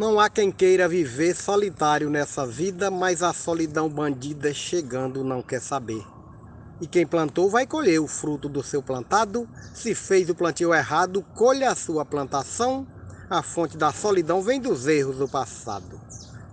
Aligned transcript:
Não 0.00 0.18
há 0.18 0.30
quem 0.30 0.50
queira 0.50 0.88
viver 0.88 1.36
solitário 1.36 2.08
nessa 2.08 2.46
vida, 2.46 2.90
mas 2.90 3.22
a 3.22 3.34
solidão 3.34 3.86
bandida 3.86 4.50
chegando 4.54 5.22
não 5.22 5.42
quer 5.42 5.60
saber. 5.60 6.02
E 6.80 6.86
quem 6.86 7.06
plantou 7.06 7.50
vai 7.50 7.66
colher 7.66 8.00
o 8.00 8.06
fruto 8.06 8.48
do 8.48 8.62
seu 8.62 8.82
plantado. 8.82 9.46
Se 9.74 9.94
fez 9.94 10.30
o 10.30 10.34
plantio 10.34 10.72
errado, 10.72 11.22
colha 11.34 11.70
a 11.70 11.74
sua 11.74 12.02
plantação. 12.02 12.86
A 13.28 13.42
fonte 13.42 13.76
da 13.76 13.92
solidão 13.92 14.40
vem 14.40 14.58
dos 14.58 14.86
erros 14.86 15.18
do 15.18 15.28
passado. 15.28 16.00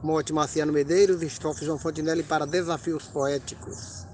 Morte 0.04 0.34
Marciano 0.34 0.73
Medeiros, 0.73 1.21
estrofe 1.21 1.64
João 1.64 1.79
Fontinelli 1.79 2.23
para 2.23 2.45
Desafios 2.45 3.05
Poéticos. 3.05 4.05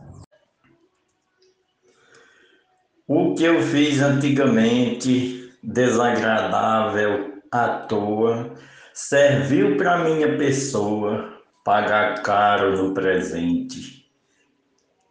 O 3.07 3.33
que 3.33 3.45
eu 3.45 3.63
fiz 3.63 3.99
antigamente, 3.99 5.51
desagradável, 5.63 7.41
à 7.51 7.79
toa, 7.87 8.55
serviu 8.93 9.75
para 9.75 10.03
minha 10.03 10.37
pessoa 10.37 11.33
pagar 11.63 12.21
caro 12.21 12.77
no 12.77 12.93
presente. 12.93 14.05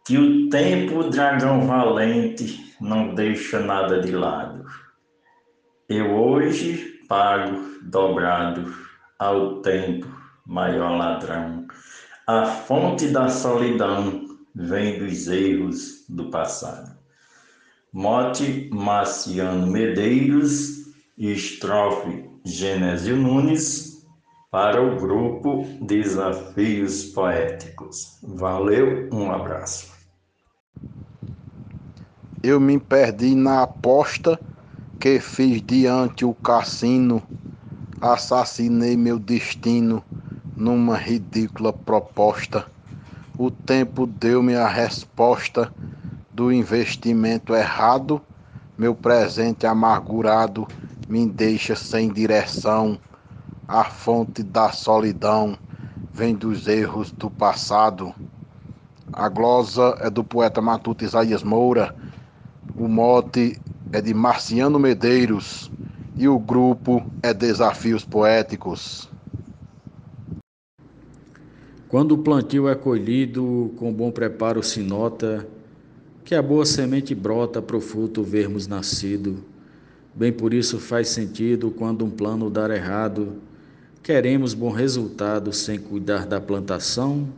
Que 0.05 0.17
o 0.17 0.49
tempo, 0.49 1.09
dragão 1.09 1.67
valente, 1.67 2.75
não 2.79 3.13
deixa 3.13 3.59
nada 3.59 3.99
de 3.99 4.11
lado. 4.11 4.65
Eu 5.89 6.15
hoje 6.15 6.99
pago 7.07 7.79
dobrado 7.83 8.73
ao 9.19 9.61
tempo, 9.61 10.07
maior 10.45 10.97
ladrão. 10.97 11.67
A 12.25 12.45
fonte 12.45 13.09
da 13.09 13.27
solidão 13.27 14.27
vem 14.55 14.99
dos 14.99 15.27
erros 15.27 16.05
do 16.07 16.29
passado. 16.29 16.97
Mote 17.91 18.69
Marciano 18.71 19.67
Medeiros, 19.67 20.82
estrofe 21.17 22.27
Genésio 22.43 23.15
Nunes, 23.15 24.03
para 24.49 24.81
o 24.81 24.99
grupo 24.99 25.65
Desafios 25.81 27.05
Poéticos. 27.05 28.19
Valeu, 28.21 29.09
um 29.11 29.31
abraço. 29.31 29.91
Eu 32.41 32.59
me 32.59 32.79
perdi 32.79 33.35
na 33.35 33.63
aposta 33.63 34.39
que 34.99 35.19
fiz 35.19 35.61
diante 35.61 36.25
o 36.25 36.33
cassino, 36.33 37.21
assassinei 38.01 38.97
meu 38.97 39.17
destino 39.17 40.03
numa 40.55 40.97
ridícula 40.97 41.71
proposta. 41.71 42.67
O 43.37 43.49
tempo 43.49 44.05
deu-me 44.05 44.55
a 44.55 44.67
resposta 44.67 45.73
do 46.31 46.51
investimento 46.51 47.55
errado, 47.55 48.21
meu 48.77 48.93
presente 48.93 49.65
amargurado 49.65 50.67
me 51.07 51.27
deixa 51.27 51.75
sem 51.75 52.11
direção. 52.11 52.99
A 53.67 53.83
fonte 53.83 54.43
da 54.43 54.71
solidão 54.71 55.57
vem 56.11 56.35
dos 56.35 56.67
erros 56.67 57.11
do 57.11 57.29
passado. 57.29 58.13
A 59.11 59.29
glosa 59.29 59.97
é 59.99 60.09
do 60.09 60.23
poeta 60.23 60.61
matuto 60.61 61.03
Isaías 61.03 61.43
Moura. 61.43 61.95
O 62.75 62.87
mote 62.87 63.59
é 63.91 64.01
de 64.01 64.13
Marciano 64.13 64.79
Medeiros 64.79 65.71
e 66.15 66.27
o 66.27 66.39
grupo 66.39 67.05
é 67.21 67.33
Desafios 67.33 68.05
Poéticos. 68.05 69.09
Quando 71.87 72.13
o 72.13 72.17
plantio 72.17 72.67
é 72.67 72.73
colhido, 72.73 73.71
com 73.77 73.93
bom 73.93 74.09
preparo 74.09 74.63
se 74.63 74.81
nota 74.81 75.47
que 76.23 76.33
a 76.33 76.41
boa 76.41 76.65
semente 76.65 77.13
brota 77.13 77.61
para 77.61 77.77
o 77.77 77.81
fruto 77.81 78.23
vermos 78.23 78.65
nascido. 78.65 79.52
Bem 80.15 80.31
por 80.31 80.53
isso 80.53 80.79
faz 80.79 81.09
sentido 81.09 81.71
quando 81.71 82.05
um 82.05 82.09
plano 82.09 82.47
dar 82.47 82.69
errado, 82.69 83.41
queremos 84.03 84.53
bom 84.53 84.69
resultado 84.69 85.51
sem 85.51 85.79
cuidar 85.79 86.27
da 86.27 86.39
plantação, 86.39 87.29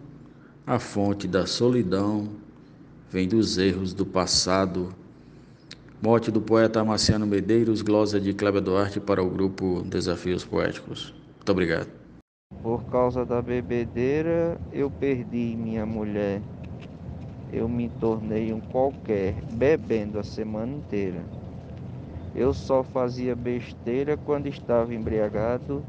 a 0.68 0.78
fonte 0.78 1.26
da 1.26 1.46
solidão 1.46 2.28
vem 3.10 3.30
dos 3.30 3.58
erros 3.58 3.94
do 3.94 4.06
passado. 4.06 4.94
Morte 6.02 6.30
do 6.30 6.42
poeta 6.42 6.84
Marciano 6.84 7.26
Medeiros, 7.26 7.82
glosa 7.82 8.20
de 8.20 8.34
Cléber 8.34 8.62
Duarte 8.62 9.00
para 9.00 9.24
o 9.24 9.30
grupo 9.30 9.82
Desafios 9.84 10.44
Poéticos. 10.44 11.14
Muito 11.38 11.52
obrigado. 11.52 11.88
Por 12.62 12.84
causa 12.92 13.26
da 13.26 13.42
bebedeira, 13.42 14.60
eu 14.74 14.92
perdi 14.92 15.56
minha 15.56 15.86
mulher. 15.86 16.42
Eu 17.54 17.70
me 17.70 17.88
tornei 18.02 18.52
um 18.52 18.60
qualquer, 18.60 19.36
bebendo 19.54 20.20
a 20.20 20.24
semana 20.24 20.74
inteira. 20.74 21.24
Eu 22.36 22.54
só 22.54 22.84
fazia 22.84 23.34
besteira 23.34 24.18
quando 24.18 24.48
estava 24.48 24.94
embriagado, 24.94 25.82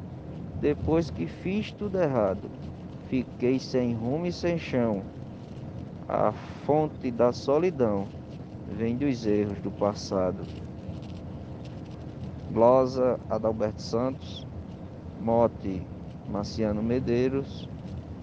depois 0.60 1.10
que 1.10 1.26
fiz 1.26 1.72
tudo 1.72 2.00
errado. 2.00 2.48
Fiquei 3.08 3.58
sem 3.58 3.94
rumo 3.94 4.26
e 4.26 4.32
sem 4.32 4.56
chão. 4.56 5.02
A 6.08 6.30
fonte 6.64 7.10
da 7.10 7.32
solidão 7.32 8.06
vem 8.76 8.96
dos 8.96 9.26
erros 9.26 9.58
do 9.58 9.72
passado. 9.72 10.44
Glosa 12.52 13.18
Adalberto 13.28 13.82
Santos, 13.82 14.46
mote 15.20 15.82
Marciano 16.30 16.82
Medeiros, 16.82 17.68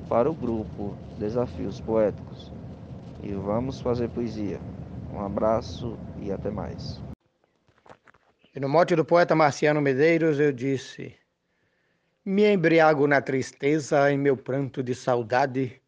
para 0.08 0.32
o 0.32 0.34
grupo 0.34 0.96
Desafios 1.20 1.82
Poéticos. 1.82 2.52
E 3.22 3.34
vamos 3.34 3.82
fazer 3.82 4.10
poesia. 4.10 4.60
Um 5.14 5.20
abraço 5.20 5.98
e 6.22 6.32
até 6.32 6.50
mais. 6.50 7.13
E 8.56 8.60
no 8.60 8.70
mote 8.70 8.96
do 8.96 9.04
poeta 9.04 9.34
Marciano 9.34 9.82
Medeiros 9.82 10.40
eu 10.40 10.52
disse: 10.52 11.16
Me 12.24 12.46
embriago 12.54 13.08
na 13.08 13.20
tristeza 13.20 14.12
em 14.12 14.18
meu 14.20 14.38
pranto 14.38 14.84
de 14.84 14.94
saudade, 14.94 15.82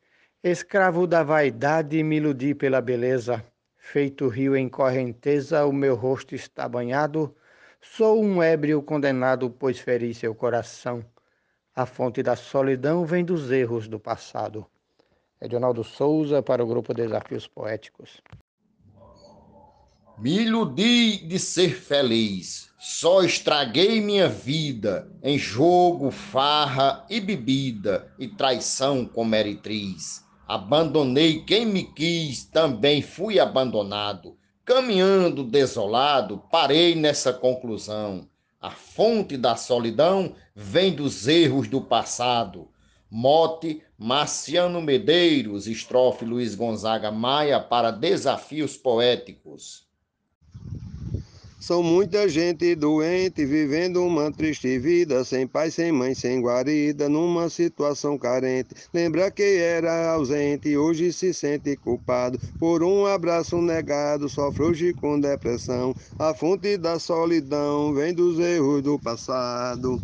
escravo 0.44 1.06
da 1.06 1.22
vaidade, 1.22 2.02
me 2.02 2.18
iludi 2.18 2.56
pela 2.56 2.82
beleza. 2.82 3.46
Feito 3.78 4.28
rio 4.28 4.56
em 4.56 4.68
correnteza, 4.68 5.64
o 5.64 5.72
meu 5.72 5.94
rosto 5.94 6.34
está 6.34 6.68
banhado. 6.68 7.36
Sou 7.80 8.20
um 8.20 8.42
ébrio 8.42 8.82
condenado, 8.82 9.48
pois 9.48 9.78
feri 9.78 10.12
seu 10.12 10.34
coração. 10.34 11.06
A 11.76 11.86
fonte 11.86 12.24
da 12.24 12.36
solidão 12.36 13.06
vem 13.06 13.24
dos 13.24 13.52
erros 13.52 13.88
do 13.88 14.00
passado. 14.00 14.66
Edionaldo 15.40 15.84
Souza 15.84 16.42
para 16.42 16.64
o 16.64 16.68
grupo 16.68 16.96
Desafios 16.96 17.48
Poéticos. 17.48 18.24
Me 20.18 20.44
iludi 20.44 21.18
de 21.18 21.38
ser 21.38 21.76
feliz, 21.76 22.70
só 22.80 23.22
estraguei 23.22 24.00
minha 24.00 24.30
vida 24.30 25.12
em 25.22 25.38
jogo, 25.38 26.10
farra 26.10 27.06
e 27.10 27.20
bebida 27.20 28.10
e 28.18 28.26
traição 28.26 29.06
com 29.06 29.26
meretriz. 29.26 30.24
Abandonei 30.48 31.44
quem 31.44 31.66
me 31.66 31.84
quis, 31.84 32.46
também 32.46 33.02
fui 33.02 33.42
abandonado. 33.42 34.38
Caminhando 34.64 35.44
desolado, 35.44 36.42
parei 36.50 36.96
nessa 36.96 37.34
conclusão. 37.34 38.26
A 38.62 38.72
fonte 38.72 39.36
da 39.36 39.58
solidão 39.58 40.34
vem 40.56 40.96
dos 40.96 41.28
erros 41.28 41.68
do 41.68 41.82
passado. 41.82 42.70
Mote 43.12 43.84
Marciano 43.98 44.82
Medeiros, 44.82 45.68
estrofe 45.68 46.24
Luiz 46.24 46.56
Gonzaga 46.56 47.12
Maia 47.12 47.60
para 47.60 47.92
Desafios 47.92 48.78
Poéticos. 48.78 49.85
São 51.66 51.82
muita 51.82 52.30
gente 52.30 52.76
doente, 52.76 53.44
vivendo 53.44 54.06
uma 54.06 54.32
triste 54.32 54.78
vida, 54.78 55.26
sem 55.26 55.48
pai, 55.48 55.72
sem 55.72 55.92
mãe, 55.92 56.14
sem 56.14 56.40
guarida, 56.40 57.10
numa 57.10 57.50
situação 57.50 58.20
carente. 58.20 58.76
Lembra 58.94 59.32
que 59.32 59.42
era 59.42 60.12
ausente, 60.12 60.78
hoje 60.78 61.12
se 61.12 61.34
sente 61.34 61.76
culpado 61.76 62.40
por 62.60 62.84
um 62.84 63.08
abraço 63.08 63.60
negado, 63.64 64.30
sofre 64.30 64.62
hoje 64.62 64.94
com 64.94 65.20
depressão. 65.20 65.96
A 66.20 66.36
fonte 66.36 66.78
da 66.78 67.00
solidão 67.00 67.96
vem 67.96 68.14
dos 68.14 68.38
erros 68.38 68.84
do 68.84 69.00
passado. 69.00 70.00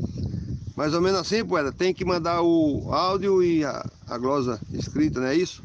Mais 0.76 0.96
ou 0.96 1.02
menos 1.02 1.20
assim, 1.20 1.46
poeta, 1.46 1.72
tem 1.72 1.94
que 1.94 2.04
mandar 2.04 2.42
o 2.42 2.92
áudio 2.92 3.44
e 3.44 3.64
a, 3.64 3.86
a 4.08 4.18
glosa 4.18 4.60
escrita, 4.74 5.20
não 5.20 5.28
é 5.28 5.36
isso? 5.36 5.62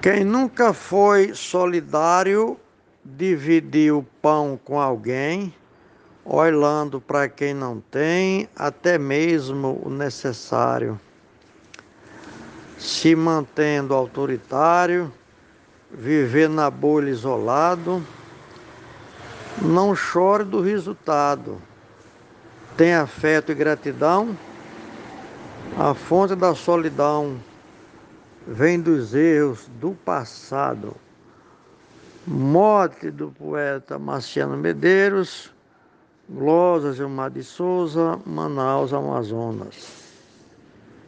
Quem 0.00 0.22
nunca 0.22 0.72
foi 0.72 1.34
solidário 1.34 2.60
dividir 3.04 3.92
o 3.92 4.02
pão 4.22 4.58
com 4.64 4.80
alguém, 4.80 5.54
olhando 6.24 7.00
para 7.00 7.28
quem 7.28 7.52
não 7.52 7.80
tem, 7.80 8.48
até 8.56 8.96
mesmo 8.96 9.80
o 9.84 9.90
necessário, 9.90 10.98
se 12.78 13.14
mantendo 13.14 13.92
autoritário, 13.92 15.12
viver 15.92 16.48
na 16.48 16.70
bolha 16.70 17.10
isolado, 17.10 18.02
não 19.60 19.94
chore 19.94 20.44
do 20.44 20.62
resultado, 20.62 21.60
tem 22.76 22.94
afeto 22.94 23.52
e 23.52 23.54
gratidão, 23.54 24.36
a 25.78 25.92
fonte 25.92 26.34
da 26.34 26.54
solidão 26.54 27.38
vem 28.46 28.80
dos 28.80 29.14
erros 29.14 29.68
do 29.80 29.92
passado 29.92 30.96
morte 32.26 33.10
do 33.10 33.30
poeta 33.30 33.98
Marciano 33.98 34.56
Medeiros, 34.56 35.52
Glosa 36.28 36.92
Gilmar 36.92 37.30
de 37.30 37.42
Souza, 37.42 38.18
Manaus, 38.24 38.92
Amazonas. 38.92 40.03